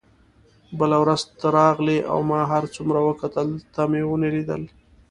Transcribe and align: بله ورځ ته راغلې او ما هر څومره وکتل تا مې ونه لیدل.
بله 0.79 0.97
ورځ 1.03 1.21
ته 1.39 1.47
راغلې 1.59 1.97
او 2.11 2.19
ما 2.29 2.41
هر 2.51 2.63
څومره 2.75 2.99
وکتل 3.07 3.47
تا 3.73 3.83
مې 3.91 4.01
ونه 4.05 4.29
لیدل. 4.35 4.61